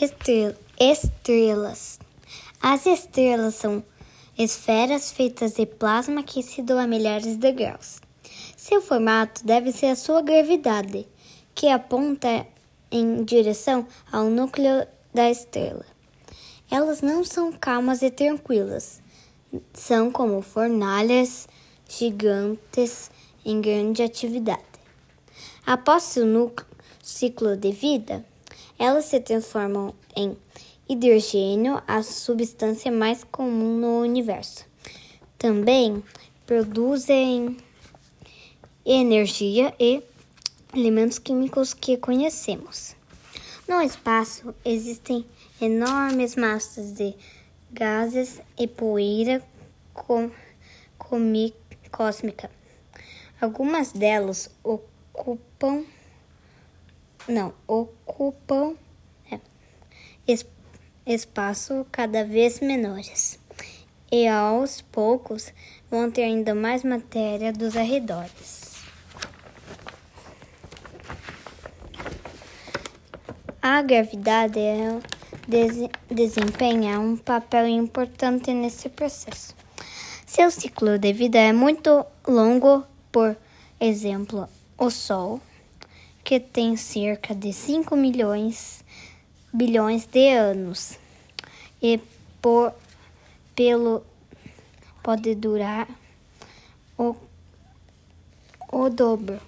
Estrelas. 0.00 1.98
As 2.62 2.86
estrelas 2.86 3.56
são 3.56 3.82
esferas 4.38 5.10
feitas 5.10 5.54
de 5.54 5.66
plasma 5.66 6.20
aquecido 6.20 6.78
a 6.78 6.86
milhares 6.86 7.36
de 7.36 7.50
graus. 7.50 8.00
Seu 8.56 8.80
formato 8.80 9.44
deve 9.44 9.72
ser 9.72 9.86
a 9.86 9.96
sua 9.96 10.22
gravidade, 10.22 11.04
que 11.52 11.66
aponta 11.68 12.46
em 12.92 13.24
direção 13.24 13.88
ao 14.12 14.26
núcleo 14.26 14.86
da 15.12 15.28
estrela. 15.28 15.84
Elas 16.70 17.02
não 17.02 17.24
são 17.24 17.50
calmas 17.50 18.00
e 18.00 18.08
tranquilas, 18.08 19.02
são 19.74 20.12
como 20.12 20.40
fornalhas 20.42 21.48
gigantes 21.88 23.10
em 23.44 23.60
grande 23.60 24.04
atividade. 24.04 24.62
Após 25.66 26.04
seu 26.04 26.24
núcleo, 26.24 26.68
ciclo 27.02 27.56
de 27.56 27.72
vida, 27.72 28.24
elas 28.78 29.06
se 29.06 29.20
transformam 29.20 29.94
em 30.14 30.36
hidrogênio, 30.88 31.82
a 31.86 32.02
substância 32.02 32.90
mais 32.90 33.24
comum 33.24 33.78
no 33.78 34.00
universo. 34.00 34.64
Também 35.36 36.02
produzem 36.46 37.56
energia 38.84 39.74
e 39.78 40.02
elementos 40.74 41.18
químicos 41.18 41.74
que 41.74 41.96
conhecemos. 41.96 42.96
No 43.68 43.82
espaço 43.82 44.54
existem 44.64 45.26
enormes 45.60 46.36
massas 46.36 46.92
de 46.92 47.14
gases 47.70 48.40
e 48.58 48.66
poeira 48.66 49.42
com, 49.92 50.30
cósmica. 51.90 52.50
Algumas 53.40 53.92
delas 53.92 54.50
ocupam 54.64 55.84
não 57.28 57.52
ocupam 57.66 58.74
é, 59.30 59.38
es, 60.26 60.46
espaço 61.06 61.86
cada 61.92 62.24
vez 62.24 62.60
menores 62.60 63.38
e 64.10 64.26
aos 64.26 64.80
poucos 64.80 65.52
vão 65.90 66.10
ter 66.10 66.22
ainda 66.22 66.54
mais 66.54 66.82
matéria 66.82 67.52
dos 67.52 67.76
arredores. 67.76 68.68
A 73.60 73.82
gravidade 73.82 74.58
é, 74.58 74.98
des, 75.46 75.88
desempenha 76.10 76.98
um 76.98 77.16
papel 77.16 77.66
importante 77.66 78.52
nesse 78.52 78.88
processo. 78.88 79.54
Seu 80.26 80.50
ciclo 80.50 80.98
de 80.98 81.12
vida 81.12 81.38
é 81.38 81.52
muito 81.52 82.04
longo, 82.26 82.84
por 83.12 83.36
exemplo, 83.80 84.48
o 84.78 84.90
Sol, 84.90 85.40
que 86.28 86.38
tem 86.38 86.76
cerca 86.76 87.34
de 87.34 87.54
5 87.54 87.96
milhões 87.96 88.84
bilhões 89.50 90.04
de 90.04 90.28
anos. 90.28 90.98
E 91.80 91.98
por 92.42 92.74
pelo 93.56 94.04
pode 95.02 95.34
durar 95.34 95.88
o, 96.98 97.16
o 98.70 98.90
dobro 98.90 99.40